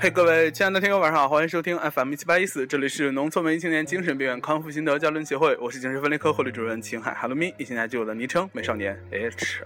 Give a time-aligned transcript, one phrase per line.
[0.00, 9.64] 嘿，各位亲爱的听友，晚上好，欢迎收听 FM 一七八一四，这里是农村文艺青年精神病院康复心得交流协会，我是精神分裂科护理主任秦海哈喽咪，以现在就我的昵称美少年 H。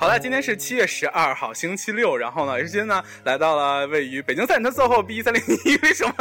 [0.00, 2.16] 好了，今天是七月十二号，星期六。
[2.16, 6.14] 然后呢，H 君呢来到了位于北京赛车 SOHO B 三零一，为什么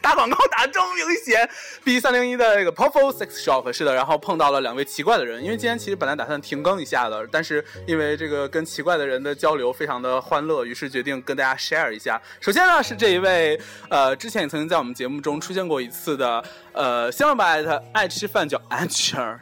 [0.00, 1.50] 打广告打这么明显
[1.82, 5.42] ？B 三零一的这个 p o w e r f u l Sex Shop 是的，然后碰到了两位奇怪的人。
[5.42, 12.22] 因为今天其实本来打算停更一下的，但是因为这个跟奇怪的人的交流非常的欢乐，于是决定跟大家 share 一下。
[12.40, 19.38] 首先呢是这一位，呃，之前也曾经在我们节目中出现过一次的，呃，香吧艾特爱吃饭叫 Archer。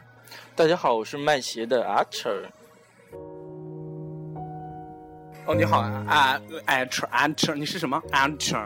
[0.55, 2.39] 大家好，我是卖鞋的 Archer。
[5.45, 8.65] 哦，你好啊，Archer，Archer，你是什么？Archer，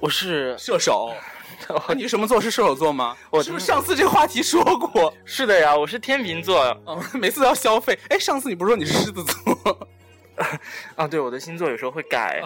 [0.00, 1.12] 我是射手。
[1.94, 2.40] 你什么座？
[2.40, 3.16] 是射手座吗？
[3.30, 5.12] 我是不是上次这个话题说过？
[5.24, 6.60] 是的呀，我是天秤座。
[6.84, 7.96] 哦， 每次都要消费。
[8.08, 9.88] 哎，上次你不是说你是狮子座？
[10.96, 12.42] 啊，对，我的星座有时候会改。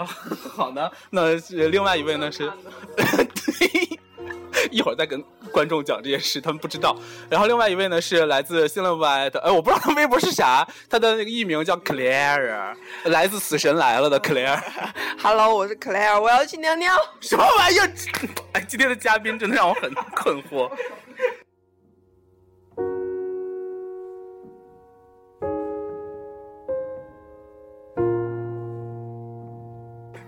[0.55, 1.35] 好的，那
[1.69, 2.51] 另外一位呢是？
[2.97, 3.92] 对。
[4.71, 6.97] 一会儿再跟观众讲这件事，他们不知道。
[7.29, 12.75] 然后另外一位呢是来自新浪微博的，哎，我不知道他微博是啥，他的那个艺名叫 Claire，
[13.05, 14.61] 来自死神来了的 Claire。
[15.23, 16.95] Hello，我是 Claire，我要去尿尿。
[17.21, 17.91] 什么玩意儿？
[18.53, 20.71] 哎，今天的嘉宾真的让我很困惑。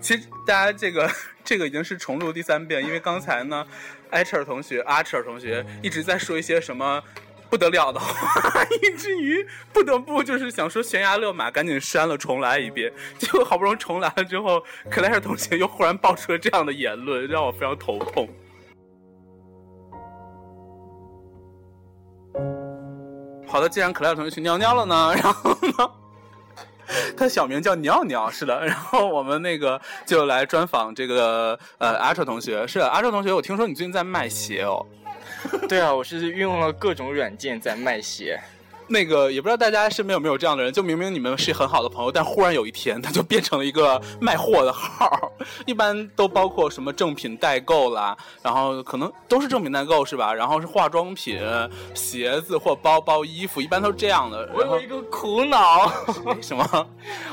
[0.05, 1.11] 其实大家这个
[1.43, 3.67] 这个已经是重录第三遍，因为刚才呢，
[4.11, 7.03] 艾彻尔同学、阿彻尔同学一直在说一些什么
[7.49, 12.93] 不得了的话， 以至于不得不就是想说悬崖勒马，赶紧删了重来一遍。
[13.17, 18.29] 结果好不容易重来了之后，克莱尔同学又忽然爆出了这样的言论，让我非常头痛。
[23.47, 26.04] 好的，既然克莱尔同学去尿尿了呢，然后呢？
[27.17, 28.65] 他小名叫尿尿，是的。
[28.67, 32.67] 然后我们那个就来专访这个呃阿彻同学。
[32.67, 34.85] 是阿彻同学，我听说你最近在卖鞋哦。
[35.69, 38.41] 对啊，我是运用了各种软件在卖鞋。
[38.87, 45.33] 那个也不知道大家身边有没有这样的人，就明明你们是很好的朋友，但忽然有一天他就变成了一个卖货的号。
[45.67, 50.33] 一般都包括什么正品代购啦，然后可能都是正品代购是吧？
[50.33, 51.41] 然后是化妆品、
[51.95, 54.51] 鞋子或包包、衣服，一般都是这样的。
[54.55, 55.91] 我有一个苦恼，
[56.41, 56.87] 什么？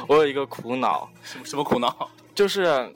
[0.07, 2.09] 我有一个苦恼，什么什么苦恼？
[2.33, 2.91] 就是。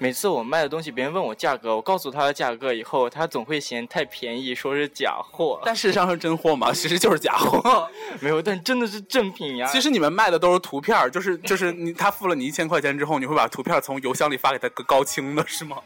[0.00, 5.60] 每次我卖的东西，别人问我价格，我告诉他的价格以后，他总会嫌太便宜，说是假货。
[5.64, 6.72] 但事实上是真货吗？
[6.72, 7.88] 其实就是假货。
[8.20, 9.66] 没有，但真的是正品呀。
[9.66, 15.76] 其实你们卖的都是图片，就是就是你他付了你一千块钱之后，你会把图片从邮箱里发给他个高清的是吗？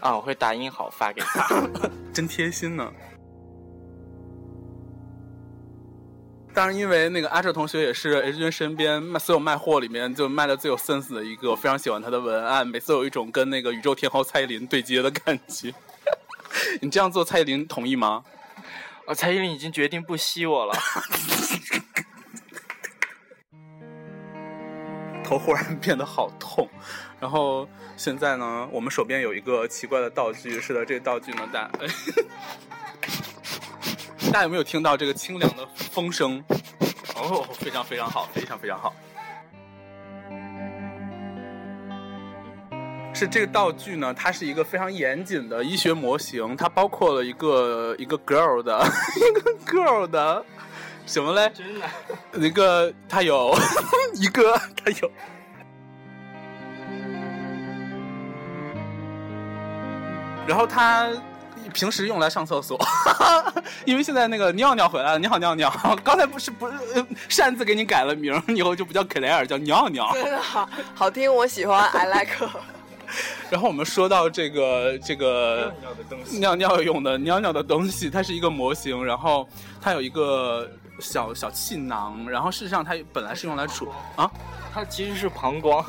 [0.00, 1.48] 啊，我会打印好发给他。
[2.12, 2.92] 真贴心呢。
[6.54, 15.72] 当然，因为那个阿彻同学也是 H 君身边卖所有卖货里面就卖的最有 sense 的一个，非常喜欢他的文案，每次有一种跟那个宇宙天后蔡依林对接的感觉。
[16.82, 18.22] 你这样做，蔡依林同意吗？
[19.06, 20.74] 啊，蔡依林已经决定不吸我了。
[25.24, 26.68] 头忽然变得好痛，
[27.18, 31.70] 然后现在呢，我们手边有一个奇怪的道具，是的，这个道具呢，大。
[34.32, 36.42] 大家有没有听到这个清凉的风声？
[37.16, 38.94] 哦，非常非常好，非常非常好。
[43.12, 48.82] 是这个道具呢，它是一个非常严谨的医学模型，它包括了一个一个 girl 的
[49.20, 50.42] 一个 girl 的
[51.04, 51.52] 什么嘞？
[51.54, 51.86] 真的，
[52.48, 53.54] 一个它有
[54.16, 55.10] 一个它有，
[60.46, 61.10] 然后它。
[61.72, 62.78] 平时用来上厕所，
[63.84, 65.18] 因为现在那个尿尿回来了。
[65.18, 65.72] 你好，尿尿。
[66.04, 66.74] 刚才不是不是
[67.28, 70.10] 擅自给你改了名，以后就不叫克莱尔，叫尿尿。
[70.12, 72.48] 真的好好听，我喜欢，I like。
[73.50, 75.74] 然后我们说到这个这个
[76.30, 79.46] 尿尿用的尿尿的东西，它是一个模型，然后
[79.80, 80.66] 它有一个
[80.98, 84.30] 小小气囊，然后事实上它本来是用来储啊，
[84.72, 85.84] 它其实是膀胱。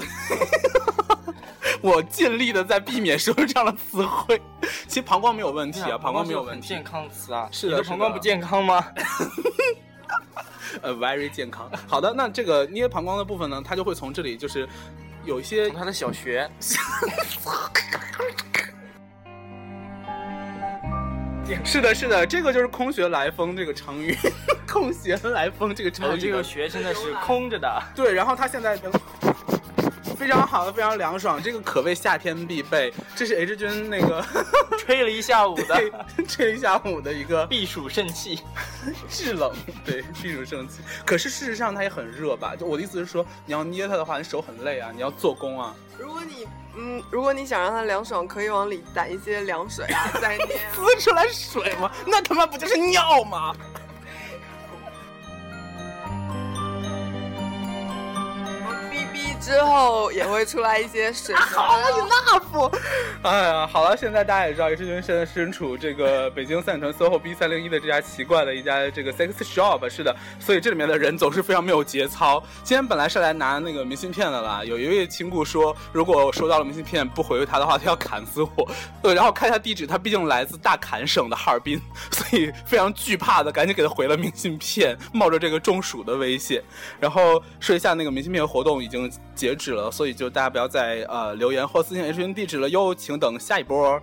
[1.82, 4.42] 我尽力的在避免说出这样的词汇。
[4.88, 6.68] 其实膀胱没有问题啊，膀胱没有问题。
[6.68, 7.78] 健康词啊，是的。
[7.78, 8.86] 你的膀胱不健康吗？
[10.82, 11.70] 呃，very 健康。
[11.88, 14.68] 好的，那这个捏膀胱的部分呢，它就会从这里，就是
[15.24, 16.50] 有一些他的小穴。
[21.64, 24.18] 是的，是的，这个就是空穴来风这个成语。
[24.68, 27.84] 空穴来风这个成语，这个穴现在是空着的。
[27.94, 28.80] 对，然后它现在。
[30.16, 32.94] 非常好的，非常凉爽，这个可谓夏天必备。
[33.16, 34.24] 这是 H 君那个
[34.80, 38.40] 吹了一下午的对吹了一下午的一个避暑圣器。
[39.10, 39.54] 制冷，
[39.86, 40.82] 对避暑圣器。
[41.06, 42.56] 可是事实上它也很热吧？
[42.56, 45.76] 就我的意思是说，你要捏它的话，你手很累啊，你要做工啊。
[45.98, 50.74] 如果你嗯，如果你想让它凉爽，可以往里打一些凉水啊，再捏啊。
[50.74, 51.92] 滋出来水吗？
[52.08, 53.56] 那他妈不就是尿吗？
[59.44, 61.42] 之后也会出来一些水球。
[61.60, 62.80] 好，enough。
[63.24, 72.42] 哎呀，好了，现在大家也知道，也是君现在身处这个北京三里屯 SOHO B 三零一的这家奇怪的一家这个 sex shop，是的，所以这里面的人总是非常没有节操。
[72.64, 78.72] 今天本来是来拿那个明信片的啦，有一位亲故说，如果我收到了明信片不回他的话，他要砍死我。
[79.02, 81.82] 对，然后看一下地址，他毕竟来自大坎省的哈尔滨，
[82.12, 86.64] 所以非常惧怕的赶紧给他回了明信片，冒着这个中暑的危险。
[87.00, 94.00] 然后说一下那个明信片活动已经截止了，所以就大家不要再呃留言或私信 H N 地址了哟，请等下一波。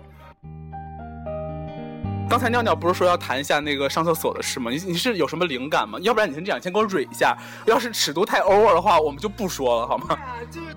[2.29, 4.71] 刚才尿尿不是说要谈一下那个上厕所的事吗？
[4.71, 5.99] 你你是有什么灵感吗？
[6.01, 7.37] 要不然你先这样，先给我蕊一下。
[7.67, 10.17] 要是尺度太 over 的话，我们就不说了，好吗？
[10.49, 10.77] 就是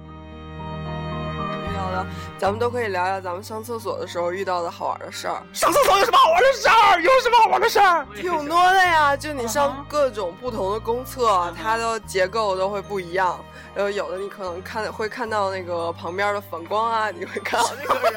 [2.37, 7.01] 咱们都可以聊聊咱们上厕所的时候遇到的好玩的事儿，上厕所有什么好玩的事儿？
[7.01, 8.05] 有什么好玩的事儿？
[8.15, 9.15] 挺多的呀。
[9.17, 13.39] 就你上各种不同的公厕，它的结构都会不一样。
[13.75, 18.13] 然后有的你可能看会看到那个旁边的反光啊，你会看到那个人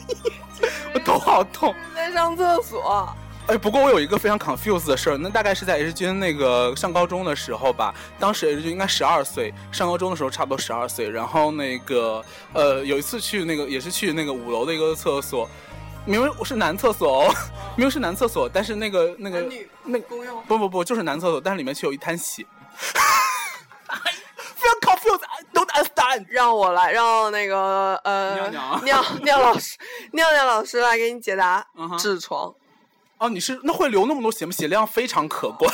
[0.94, 1.74] 我头好痛。
[1.94, 3.08] 在上厕所。
[3.50, 15.50] 哎，不过我有一个非常 confused 的事儿，那大概是在 H 君那个上高中的时候吧，当时 H 君应该十二岁，上高中的时候差不多十二岁，然后那个呃有一次去那个也是去那个五楼的一个厕所，
[16.06, 17.34] 明明我是男厕所哦，
[17.74, 19.44] 明明是男厕所，但是那个那个
[19.82, 22.46] 那公用不不不就是男厕所，但是里面却有一滩血，
[24.54, 26.26] 非常 confused，I don't understand。
[26.28, 29.76] 让我来，让那个呃尿尿尿尿老师，
[30.12, 31.66] 尿尿老师来给你解答
[31.98, 32.54] 痔疮。
[33.20, 34.50] 哦，你是那会流那么多血吗？
[34.52, 35.72] 血量非常可观，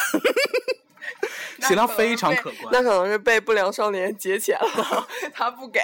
[1.66, 2.68] 血量非常可观。
[2.72, 5.80] 那可能是被不良少年劫钱了，他不给。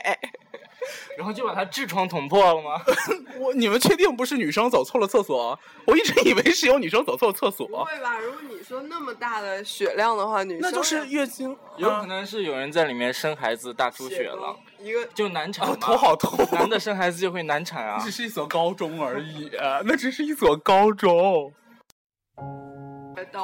[1.16, 2.82] 然后就把他痔疮捅破了吗？
[3.38, 5.56] 我你们确定不是女生走错了厕所？
[5.86, 8.18] 我一直以为是有女生走错了厕不所，会吧？
[8.18, 11.56] 如果你说那么大的血量的话，女生那就是月经。
[11.76, 15.76] 有可能是有人在里面生孩子大出血了，一个就难产啊，嘛。
[15.80, 16.46] 头好痛。
[16.52, 18.10] 男的生孩子就会难产啊只。
[18.10, 19.50] 是一所高中而已，
[19.84, 21.52] 那只是一所高中。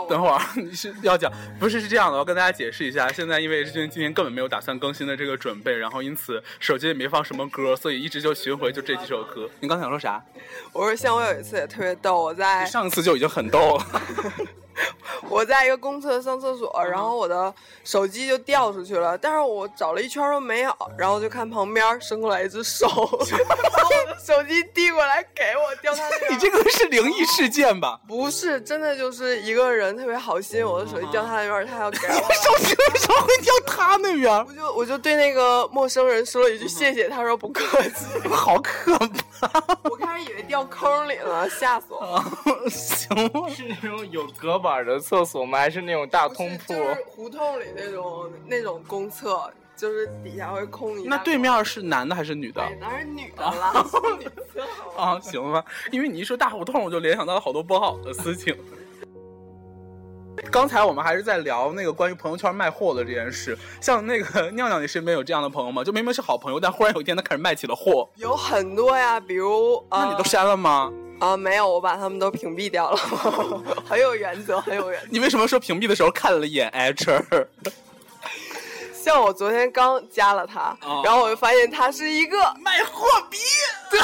[0.08, 1.30] 等会儿你是要讲，
[1.60, 3.06] 不是是这样的，我要跟大家解释一下。
[3.12, 9.48] 现在因为是今天根本没有打算更新的这个准备，然后因此手机也没放什么歌，所以一直就巡回就这几首歌。
[9.60, 10.20] 你刚才想说啥？
[10.72, 13.86] 我说像我有一次也特别逗，我在上一次就已经很逗了。
[15.28, 17.52] 我在一个公厕上厕所，然后我的
[17.84, 26.32] 手机就掉出去了，但是我找了一圈都没有，然后就看旁边伸过来一只手， 把我的手机递过来给我，掉他那边。
[26.32, 27.98] 你这个是灵异事件吧？
[28.06, 32.12] 不是真的，就是一个人特别好心，我的手机掉他那边，他要给我。
[32.34, 34.32] 手机为什么会掉他那边？
[34.46, 38.06] 我就我就对那个陌生人说了一句谢谢，他说不客气。
[38.30, 38.96] 好可
[39.40, 39.50] 怕！
[39.84, 42.24] 我开始以为掉坑里了，吓死我了。
[42.70, 43.48] 行吗？
[43.48, 45.58] 是那种有隔板的厕所吗？
[45.58, 46.74] 还是那种大通铺？
[46.74, 52.60] 就是胡同里那种那种公厕，就是底下会空一大那对面是男的还是女的？
[52.62, 54.62] 哎，当然女的啦， 是女厕
[55.00, 58.56] 啊，行吧，因为你一说大胡同，我就联想到了好多不好的事情。
[60.50, 65.84] 刚才我们还是在聊那个关于朋友圈卖货的这件事，像那个 尿尿，你身边有这样的朋友吗？
[65.84, 70.90] 就明明是好朋友，但忽然有一天他开始卖起了货，有很多呀，比如啊，那你都删了吗？
[71.20, 72.96] 啊、没有，我把他们都屏蔽掉了，
[73.88, 75.06] 很有原则，很有原则。
[75.10, 77.24] 你为什么说屏蔽的时候看了一眼 H？
[78.92, 83.38] 像我昨天刚加了他，哦然后我就发现他是一个卖货逼？
[83.90, 83.98] 对，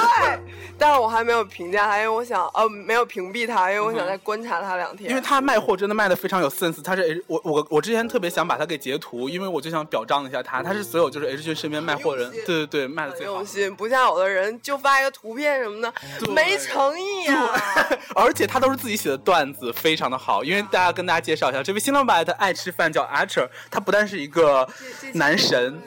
[0.85, 5.09] 但是我还没有评价他，因为我想呃没有屏蔽他，因为我想再观察他两天。
[5.09, 13.47] 因为他卖货真的卖的非常有 sense，他是 H 我我我之前特别想把他给截图，因为我就想表彰一下他，他是所有就是 H 君身边卖货人，对对对，卖的很最好用。
[13.47, 15.91] 心，不像有的人就发一个图片什么的，
[16.35, 17.59] 没诚意啊、
[18.15, 20.45] 而且他都是自己写的段子，非常的好。
[20.45, 24.69] 因为大家跟大家介绍一下，这位新老板他爱吃饭，叫 Archer，他不但是一个
[25.15, 25.81] 男神，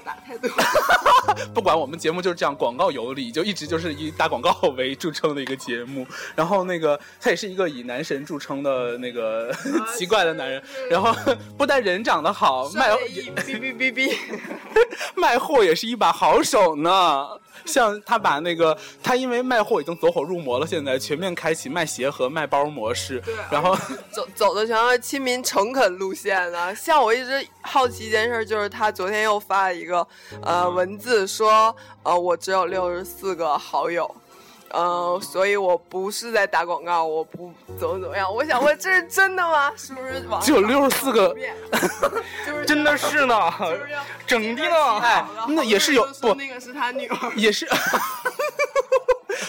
[0.00, 0.50] 打太多。
[1.54, 6.06] 不管我们节目就是这样广告有理，就一直就是以打广告为著称的一个节目。
[6.34, 9.54] 然后那个他也是一个以男神著称的那个
[9.96, 10.62] 奇怪的男人。
[10.90, 11.14] 然后
[11.56, 14.16] 不但人长得好，卖哔哔哔哔。
[15.16, 17.28] 卖货也是一把好手呢。
[17.66, 23.20] 像他把那个他因为卖货已经走火入魔了，现在全面开启卖鞋和卖包模式。
[23.20, 23.76] 对然后
[24.12, 26.74] 走走的全是亲民诚恳路线的。
[26.74, 30.06] 像我一直好奇一件事，就是他昨天又发了一个
[30.42, 34.14] 呃文字说，呃，我只有六十四个好友。
[34.74, 38.32] 呃，所以我不是在打广告，我不怎么怎么样。
[38.32, 39.72] 我想问，这是真的吗？
[39.76, 41.34] 是不是只有64个
[42.44, 43.88] 就是真的是呢，就是
[44.26, 44.98] 整的呢。
[45.00, 47.68] 哎那也是有不那个是他女儿，也是。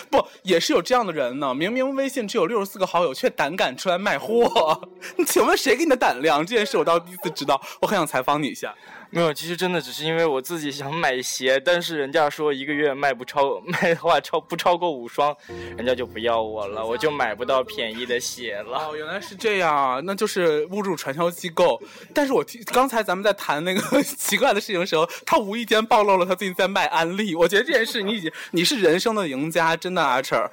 [0.12, 1.54] 不，也是有这样的人呢。
[1.54, 4.90] 明明微信只有六十四个好友，却胆敢出来卖货。
[5.28, 6.46] 请问谁给你的胆量？
[6.46, 8.74] 这件事我倒第一次知道，我很想采访你一下。
[9.12, 15.34] 没有，其实真的只是因为我自己想买鞋，但是人家说一个月卖不超 卖的话超不超过五双，
[15.78, 18.78] 人家就不要我了，我就买不到便宜的鞋了。
[18.78, 21.82] 哦，原来是这样啊，那就是侮辱传销机构。
[22.14, 27.36] 但是我听刚才咱们在谈那个奇怪的事情的时候，他无意间暴露了他最近在卖安利。
[27.36, 30.50] 我觉得这件事你已经你是人生的赢家，真的阿成儿。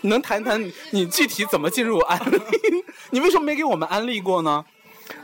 [0.00, 2.40] 你 能谈谈你你具体怎么进入安利？
[3.10, 4.64] 你为什么没给我们安利过呢？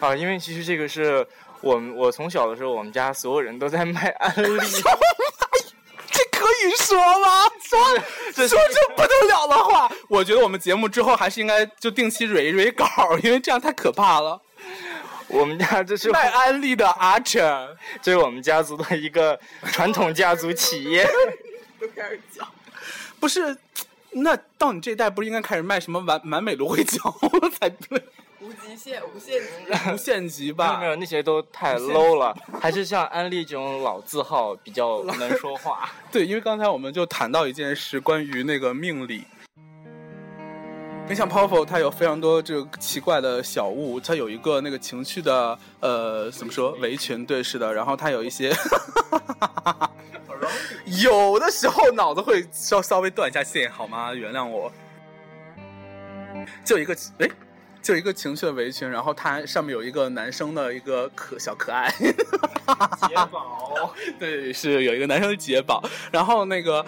[0.00, 1.26] 啊，因为其实这个是
[1.60, 4.58] 我们我从小的时候，我们家所有人都在卖安利。
[6.10, 7.44] 这可以说吗？
[7.62, 7.78] 说
[8.34, 12.86] 说这不得了的话，我觉得我们节目之后还是应该就定期蕊一蕊稿，
[13.22, 14.40] 因为这样太可怕了。
[15.26, 19.38] 我们家这是卖安利的阿成，这是我们家族的一个
[19.70, 21.06] 传统家族企业。
[21.80, 22.46] 都开始讲。
[23.18, 23.56] 不是？
[24.10, 28.02] 那到你这一代不是应该开始卖什么完完美芦荟胶了才对？
[28.40, 29.48] 无极限，无限极。
[29.92, 30.86] 无限极没有吧没？
[30.86, 35.90] 有，那些都太 low 了，还是像安利这种老字号比较 能说话。
[36.10, 39.24] 对，因为刚才我们就谈到一件事，关于那个命理。
[41.08, 48.54] 你像 Powerful，它有非常多这个奇怪的小物，它有一个那个情趣的呃怎么说围裙，对，是的，然后它有一些，
[51.02, 54.12] 有的时候脑子会稍稍微断一下线，好吗？
[54.14, 54.72] 原谅我。
[56.64, 57.28] 就一个哎，
[57.82, 61.92] 就一个情趣的围裙，然后它上面有一个男生的一个可小可爱。
[61.98, 66.84] 杰宝， 对，是有一个男生的解宝，然后那个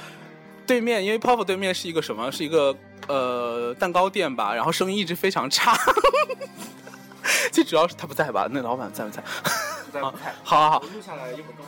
[0.66, 2.30] 对面，因为 Pop 对面是一个什么？
[2.30, 2.76] 是一个
[3.08, 5.76] 呃蛋糕店吧，然后生意一直非常差。
[7.50, 8.46] 最主要是他不在吧？
[8.50, 9.22] 那老板在不在？
[9.92, 10.32] 在不在？
[10.44, 11.64] 好好好，录下来一会儿告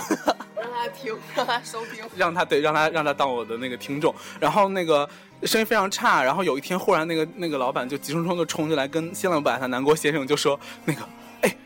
[0.00, 0.42] 诉你。
[0.62, 2.04] 让他听，让他收听。
[2.16, 5.08] 让他对让他让他当我的那个听众，然后那个
[5.42, 11.00] 声音非常差，然后有一天忽然那个那个老板就急冲冲的冲进来跟新老板他南郭先生就说那个
[11.40, 11.56] 哎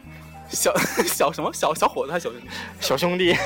[0.48, 0.74] 小
[1.06, 1.52] 小什么？
[1.52, 2.48] 小小伙子还是小兄弟
[2.80, 3.36] 小兄弟，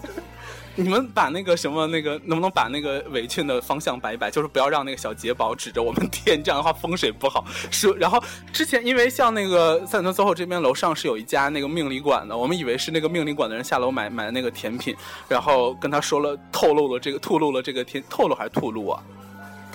[0.78, 7.44] 你们把那个什么那个能不能把那个围裙的方向摆一摆，就是不要让那个小杰宝指着我们店，这样的话风水不好。
[7.70, 14.94] 是，然后之前因为像那个三里屯 SOHO 这边楼上是有一家那个命理馆的，我们以为是那个命理馆的人下楼买买那个甜品，
[15.28, 19.02] 然后跟他说了透露了这个透露了这个天透露还是吐露啊？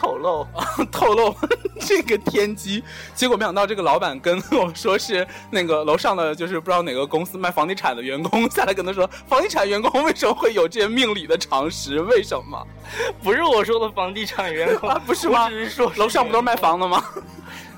[0.02, 0.48] 透露。
[0.92, 1.36] 透露
[1.80, 12.02] 这个天机，结果没想到这个老板跟我说是那个楼上的，就是不知道哪个公司卖房地产的员工下来跟他说，房地产员工为什么会有这些命理的常识？
[12.02, 12.68] 为什么？
[13.22, 15.46] 不是我说的房地产员工啊，不是吗？
[15.46, 17.04] 我只是说楼上不都是卖房的吗？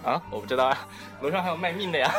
[0.05, 0.21] 啊？
[0.31, 0.87] 我不知道啊，
[1.21, 2.13] 楼上还有卖命的呀。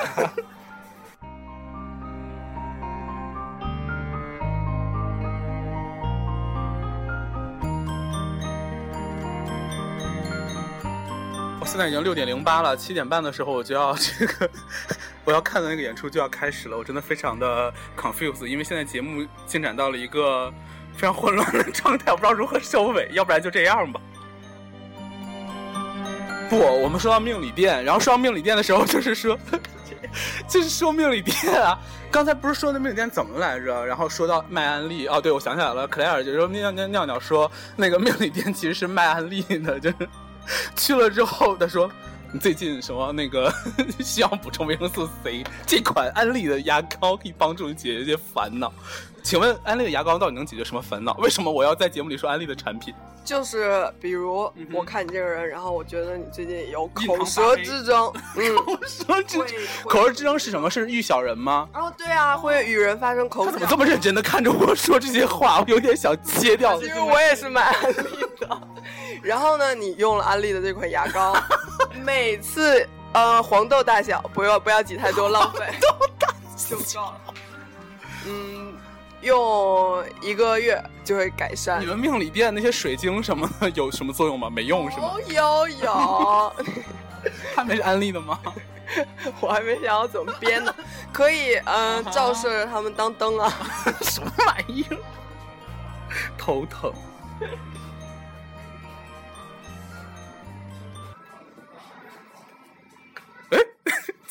[11.65, 14.49] 现在已经六点零八了，七点半的时候我就要这个
[15.25, 20.53] 我要看的那个演出就要开始了，我真的非常的 confused，因为现在节目进展到了一个
[20.95, 24.01] 非常混乱的状态，我不知道如何收尾，要不然就这样吧。
[26.49, 29.37] 不，我们说到命理店，然后说到命理店的时候，就是说，
[30.47, 31.79] 就是说命理店啊。
[32.11, 33.85] 刚才不是说那命理店怎么来着？
[33.85, 40.09] 然后说到卖安利，哦，对，我想起来了，克莱尔就说尿尿尿尿说那个命理店其实是卖安利的，就是
[40.77, 41.91] 去了之后，他说
[42.33, 43.53] 你最近什么那个
[44.01, 48.73] 需要补充维生素 C，这款安利的牙膏可以帮助你解决一些烦恼。
[49.23, 51.15] 请问安利的牙膏到底能解决什么烦恼？
[51.15, 52.93] 为什么我要在节目里说安利的产品？
[53.25, 58.55] 就是比如我看你这个人，然后我觉得你最近有 口舌之争，嗯，
[58.87, 59.47] 说之争
[59.85, 60.69] 口舌之争是什么？
[60.69, 61.67] 是遇小人吗？
[61.73, 63.67] 哦，对啊，会与人发生口角他怎么。
[63.71, 65.61] 这么认真的看着我说这些话？
[65.61, 66.79] 我有点想切掉。
[66.79, 67.95] 其实我也是买安利
[68.41, 68.61] 的，
[69.25, 71.35] 然后呢，你用了安利的这款牙膏，
[72.05, 75.65] 每次呃黄豆大小，不要不要挤太多，浪费。
[75.67, 77.21] 黄豆大就够了。
[78.27, 78.75] 嗯，
[79.23, 81.87] 用一个月就会改善你。
[81.87, 84.51] 们命理店那些水晶什么的有什么作用吗？
[84.51, 85.15] 没用是吗？
[85.29, 86.53] 有，有有，
[87.57, 88.39] 他们是安利的吗？
[89.41, 90.75] 我还没想好怎么编呢。
[91.13, 93.51] 可以，嗯、照射他们当灯啊。
[94.05, 94.99] 什么玩意儿？
[96.37, 96.93] 头疼。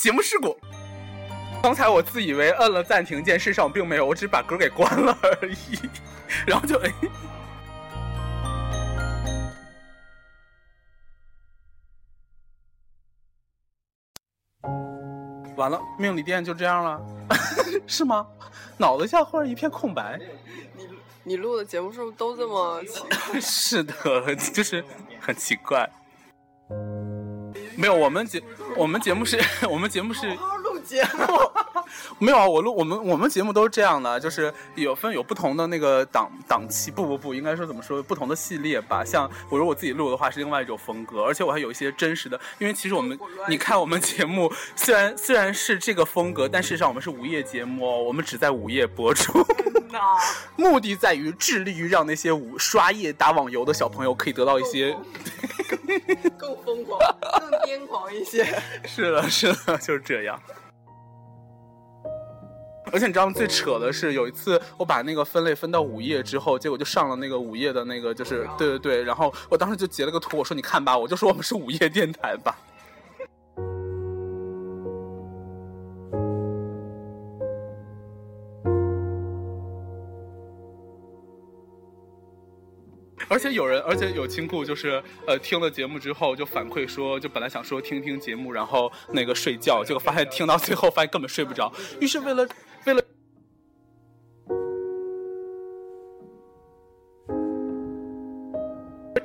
[0.04, 0.60] 节目事故。
[1.62, 5.80] 刚才我自以为摁了暂停键，事实上并没有，我只是把歌给关了而已。
[6.46, 6.94] 然后就哎。
[15.56, 17.02] 完了，命理店就这样了，
[17.88, 18.28] 是吗？
[18.76, 20.20] 脑子一下忽然一片空白。
[20.76, 20.90] 你
[21.24, 23.00] 你录的节目是不是都这么奇
[23.32, 23.40] 怪？
[23.40, 24.84] 是的，就是
[25.22, 25.90] 很奇怪。
[27.76, 28.42] 没有，我们节
[28.76, 29.40] 我们节目是
[29.70, 30.74] 我们节目是录。
[30.84, 31.26] 节目
[32.20, 39.02] 没有啊，我录我们我们节目都是这样的，就是有分有不同的那个档档期，不不不，应该说怎么说，不同的系列吧。
[39.04, 49.42] 像我如果自己录的话是另外一种风格，而且我还有一些真实的，因为其实我们你看我们节目虽然虽然是这个风格，但事实上我们是午夜节目，哦我们只在午夜播出，
[50.58, 54.94] 目的在于致力于让那些午刷夜打网游的小朋友可以得到一些
[56.38, 57.00] 更疯狂、
[57.40, 58.44] 更癫狂一些。
[58.86, 60.40] 是的，是的，就是这样。
[62.92, 63.34] 而且你知道吗？
[63.34, 69.04] 最扯的是有一次我把那个分类分到午夜之后，结果就上了那个午夜的那个，就是对对对。
[69.04, 72.56] 然后我当时就截了个图，我说你看吧，我就说我们是午夜电台吧。
[83.28, 92.48] 而且有人，而且有亲故，就是呃听了节目之后就反馈说，就本来想说听听节目，然后那个睡觉，结果发现听到最后发现根本睡不着，于是为了。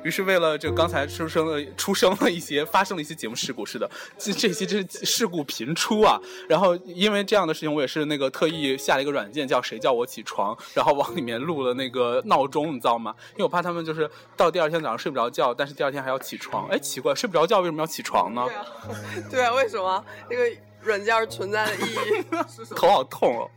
[0.09, 3.87] 于是为了这刚才出生了出生了一些发生了一些节目事故似的，
[4.17, 6.19] 这这些真是事故频出啊！
[6.47, 13.13] 然后因为这样的事情，我也是那个特意下了一个软件叫“谁叫我起床”，然后往里面录了那个闹钟，你知道吗？
[13.33, 16.67] 因为我怕他们就是到第二天早上睡不着觉，但是第二天还要起床。
[16.73, 18.43] 哎，奇怪，睡不着觉为什么要起床呢？
[18.47, 18.65] 对啊，
[19.29, 20.43] 对啊，为什么那个？
[20.81, 22.25] 软件存在的意义，
[22.73, 23.51] 头好痛哦。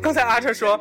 [0.00, 0.78] 刚才阿彻说，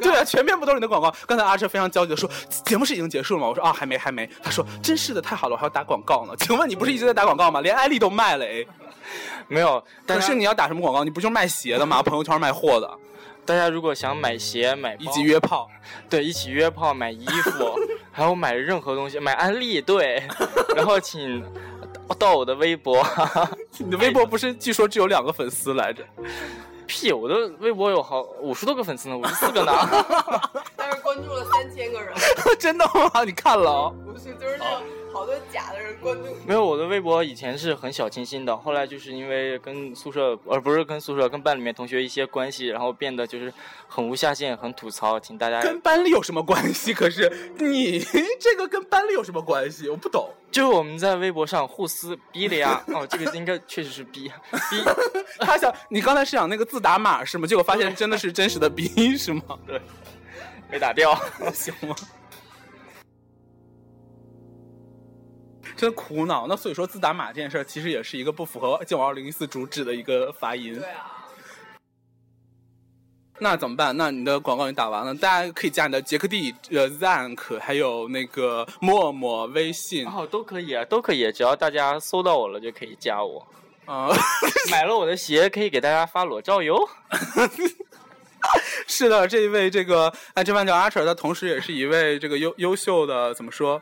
[0.00, 1.14] 对啊，全面不都是你的广告？
[1.26, 2.28] 刚才阿彻非常焦急的说，
[2.64, 3.48] 节目是已经结束了吗？
[3.48, 4.28] 我说啊，还没，还没。
[4.42, 6.34] 他说，真是的，太好了，我还要打广告呢。
[6.38, 7.60] 请问你不是一直在打广告吗？
[7.60, 8.64] 连艾丽都卖了哎。
[9.46, 11.04] 没有，但是你要打什么广告？
[11.04, 12.02] 你不就是卖鞋的吗？
[12.02, 12.90] 朋友圈卖货的。
[13.46, 15.70] 大家如果想买鞋、买一起约炮，
[16.10, 17.74] 对，一起约炮买衣服，
[18.12, 20.22] 还有买任何东西，买安利，对，
[20.76, 21.42] 然后请
[22.18, 23.02] 到我的微博。
[23.78, 26.04] 你的微博不是据说只有两个粉丝来着？
[26.88, 29.72] 屁，我的微博有好五十多个粉丝呢，五十四个呢。
[30.74, 32.12] 但是关注了三千个人。
[32.58, 33.22] 真的吗？
[33.24, 33.94] 你看了？
[34.04, 34.82] 不是，就是那种。
[35.18, 36.22] 好多假的人关注。
[36.46, 43.52] 没有，我的微博以前是很小清新的，后来就是因为跟宿舍，而不是跟宿舍，跟班里面同学一些关系，然后变得就是
[43.88, 45.60] 很无下限，很吐槽，请大家。
[45.60, 46.94] 跟班里有什么关系？
[46.94, 47.98] 可是你
[48.38, 49.88] 这个跟班里有什么关系？
[49.88, 50.30] 我不懂。
[50.52, 52.80] 就是我们在微博上互撕逼的呀。
[52.86, 54.30] 哦，这个应该确实是逼
[54.70, 54.84] 逼。
[55.44, 57.44] 他想，你刚才是想那个字打码是吗？
[57.44, 59.42] 结果发现真的是真实的逼是吗？
[59.66, 59.80] 对，
[60.70, 61.20] 没打掉，
[61.52, 61.96] 行吗？
[65.78, 70.74] 真苦恼，那所以说自打码这件事儿，其实也是一个不符合剑网二零一四主旨的一个发音。
[70.74, 71.14] 对啊。
[73.38, 73.96] 那怎么办？
[73.96, 80.04] 那你的广告已经打完了，大家可以加你的杰克蒂、呃 Zank，还有那个陌陌、微信。
[80.08, 83.46] 哦，都可以啊，都可以，只要大家搜到我了就可以加我。
[83.84, 84.08] 啊。
[84.72, 86.76] 买了我的鞋可以给大家发裸照哟。
[88.88, 93.80] 是的，这一位这个哎，这位叫阿 r 他同时也是一位这个优优秀的怎么说？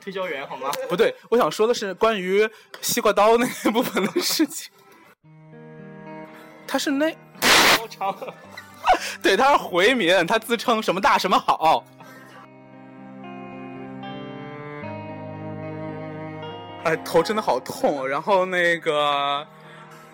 [0.00, 0.70] 推销员好吗？
[0.88, 2.48] 不对，我想说的是关于
[2.80, 4.70] 西瓜刀那一部分的事情。
[6.66, 7.16] 他是那，
[9.22, 11.84] 对，他是回民，他自称什么大什么好。
[16.84, 18.06] 哎，头真的好痛。
[18.06, 19.46] 然后那个，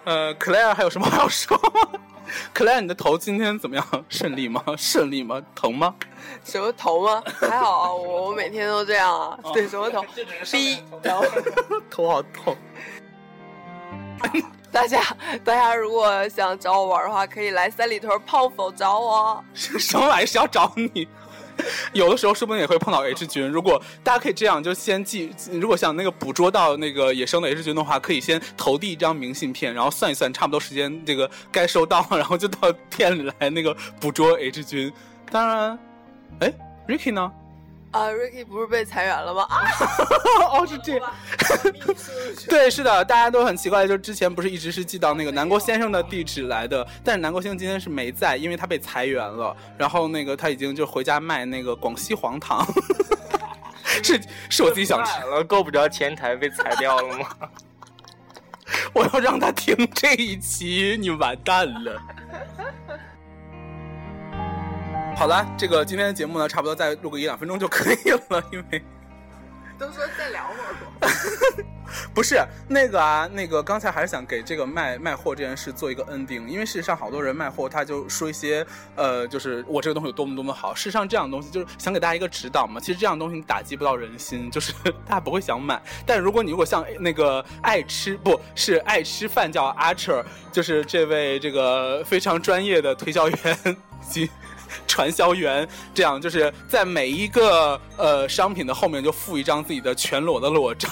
[0.04, 2.00] 呃，Claire 还有什么话要说吗？
[2.52, 4.04] 克 莱，你的头今天怎么样？
[4.08, 4.62] 顺利吗？
[4.76, 5.40] 顺利吗？
[5.54, 5.94] 疼吗？
[6.44, 7.22] 什么头吗？
[7.40, 9.38] 还好啊，我我每天都这样啊。
[9.52, 10.02] 对，什么头？
[10.50, 11.24] 逼，然后
[11.90, 12.56] 头好痛。
[14.72, 15.00] 大家，
[15.44, 19.44] 大家如果想找我玩的话，可以来三里屯泡否找我。
[19.54, 20.26] 什么玩意？
[20.26, 21.06] 是要找你？
[21.92, 23.48] 有的时候说不定也会碰到 H 菌。
[23.48, 25.30] 如果大家可以这样，就先记。
[25.52, 34.92] 如果想那个捕捉到那个野生的 H 菌的话，可以先投递一张明信片，然后算一算差不多时间，这个该收到了， 然后就到店里来那个捕捉 H 菌。
[35.30, 35.78] 当然，
[36.40, 36.52] 哎
[36.88, 37.32] ，Ricky 呢？
[37.94, 39.46] 啊，Ricky 不是被裁员了吗？
[39.48, 39.62] 啊，
[40.50, 41.12] 哦，是这样。
[42.50, 49.56] 对，是的，大家都很奇怪，就是之前不是一直是寄到那个南郭先生的地址来的，但是南郭先生今天是没在，因为他被裁员了。
[49.78, 52.66] 然后那个他已经就回家卖那个广西黄糖，
[54.02, 57.28] 是是我自己想吃了，够不着前台被裁掉了吗？
[58.92, 62.02] 我要让他听这一期，你完蛋了。
[65.16, 68.82] 好了，这个今天的节目呢，差不多再录个一两分钟就可以了，因为
[69.78, 71.64] 都说再聊会儿。
[72.12, 80.74] 不是那个啊，那个刚才还是想给这个卖卖货这件事做一个 ending，因为事实上好多人卖货，他就说一些呃，就是我这个东西有多么多么好。
[80.74, 82.80] 事实上这样的东西就是想给大家一个指导嘛。
[82.80, 84.72] 其实这样的东西你打击不到人心，就是
[85.06, 85.80] 大家不会想买。
[86.04, 93.76] 但如果你如果像那个爱吃不是爱吃饭叫 Archer，就是这位这个非常专业的推销员
[94.08, 94.28] 及。
[94.88, 100.88] 传销员这样，就是在每一个呃商品的后面就附一张自己的全裸的裸照，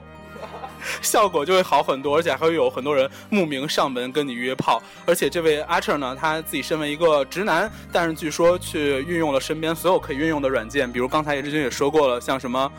[1.02, 4.82] 效果就会好很多，而且还会有很多人慕名上门跟你约炮。
[5.04, 12.70] 而且这位 Archer 呢，他自己身为一个直男，但是据说去运用了身边所有可以运用的软件，比如刚才叶志军也说过了，像什么。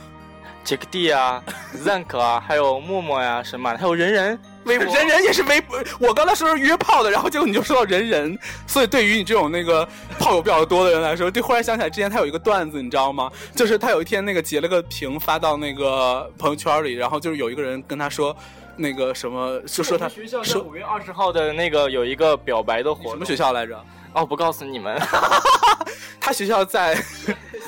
[0.63, 1.41] 杰克 D 啊
[1.77, 5.77] ，Zank 啊，还有陌陌呀，什么，还有人人，微博，人人也是微博。
[5.99, 9.87] 我刚才说是约炮的，然后结果你就说到人人，所以对于你这种那个
[10.19, 13.31] 炮友比较多的人来说，就忽然想起来之前他有一个段子，你知道吗？
[13.55, 18.35] 就是他有一天那个截了个屏发到那个朋友圈里，然后就是有一个人跟他说，
[18.75, 23.81] 那个什么，就说他学校说五月二十号的那个有一个表白的活动，什么学校来着？
[24.13, 24.99] 哦，不告诉你们，
[26.19, 26.95] 他学校在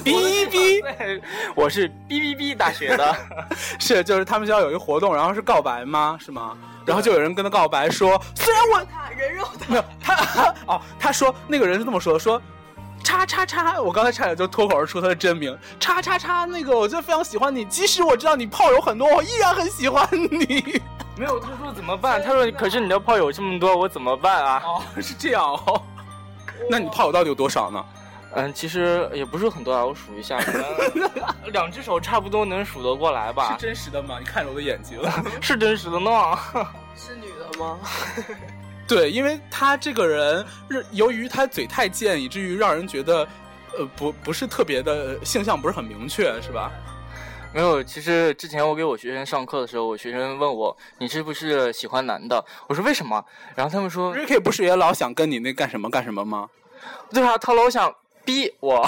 [0.03, 0.81] B B，
[1.55, 3.15] 我是 B B B 大学的，
[3.79, 6.17] 是就是他们学校有一个活动，然后是告白吗？
[6.19, 6.57] 是吗？
[6.85, 12.41] 然后就有人跟他告白说，虽然我他人肉没有他哦，他说那个人是这么说的说，
[13.03, 20.81] 叉叉叉，我刚才差点就脱口而出他的真名，叉叉叉，那个我就非常喜欢你，即使我知道你炮友很多，我依然很喜欢你。
[21.15, 22.23] 没有，他说怎么办？
[22.23, 24.61] 他说可是你的炮友这么多，我怎么办啊？
[24.65, 25.83] 哦，是这样哦。
[26.69, 27.85] 那你泡友到底有多少呢？
[28.35, 30.39] 嗯，其实也不是很多啊，我数一下，
[31.51, 33.57] 两只手差不多能数得过来吧。
[33.59, 34.17] 是真实的吗？
[34.19, 34.99] 你看着我的眼睛，
[35.41, 36.11] 是真实的呢。
[36.95, 37.79] 是女的吗？
[38.87, 40.45] 对，因为他这个人，
[40.91, 43.27] 由于他嘴太贱，以至于让人觉得，
[43.77, 46.71] 呃，不不是特别的性向不是很明确，是吧？
[47.51, 52.43] 没有，其实之前我给我学生上课的时候，我学生问我，你是不是喜欢男的？
[52.67, 53.23] 我说为什么？
[53.55, 56.47] 然后他们说，Ricky 不是也老想跟你那干什么干什么吗？
[57.11, 58.87] 对啊，他老想逼我，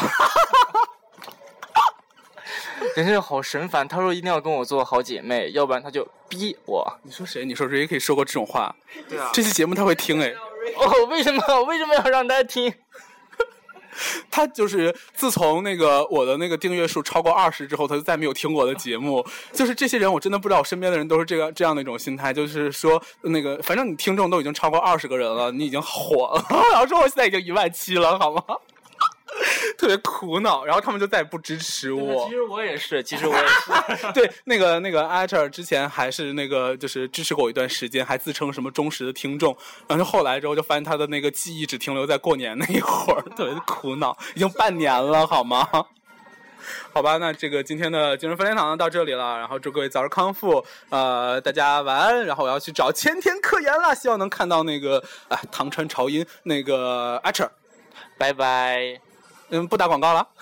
[2.95, 3.87] 真是好神烦。
[3.87, 6.99] 他说一定要跟我做好姐妹，要不然他就逼我。
[7.01, 7.43] 你说谁？
[7.43, 8.75] 你说 Ricky 说过这种话？
[9.09, 9.29] 对啊。
[9.33, 10.33] 这期节目他会听哎。
[10.77, 11.63] 哦，为什么？
[11.63, 12.71] 为什么要让他听？
[14.31, 19.25] 他就是自从那个我的那个订阅数超过二十之后，他就再没有听我的节目。
[19.51, 26.45] 就是这些人，我真的不知道，我身边的人都是这个这样的一种心态，就是说那个反正你听众都已经超过二十个人了，你已经火了。
[26.71, 28.43] 然后说我现在已经一万七了，好吗？
[29.77, 32.25] 特别苦恼，然后他们就再也不支持我。
[32.25, 34.11] 其实我也是，其实我也是。
[34.13, 39.55] 对，那个那个阿 r 之前还是那个就是支持过我一段时间，还自称什么忠实的听众。
[39.87, 44.15] 然后后来之后就发现他的那个记忆只停留在过年那一会儿，特别的苦恼。
[44.35, 45.67] 已经半年了，好吗？
[46.93, 49.39] 好吧，那这个今天的精神分裂堂到这里了。
[49.39, 52.25] 然后祝各位早日康复，呃，大家晚安。
[52.25, 57.49] 然后我要去找前田科研了，希望能看到那个啊，唐川潮音那个阿彻
[58.17, 59.01] 拜拜。
[59.51, 60.27] 嗯，不打广告了。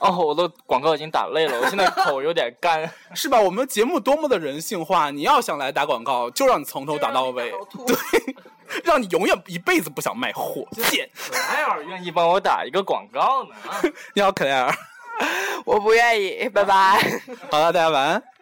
[0.00, 3.40] 哦，我的广告已经打累了，我现在口有点干， 是吧？
[3.40, 7.52] 我们节目多么的人性化，你要想来打广告，就让你从头打到尾，
[7.86, 7.96] 对，
[8.84, 10.66] 让你永远一辈子不想卖货。
[10.90, 13.54] 贱，可莱尔愿意帮我打一个广告呢。
[14.14, 14.74] 你好，克莱尔，
[15.64, 17.00] 我不愿意，拜拜。
[17.50, 18.33] 好了，大家晚安。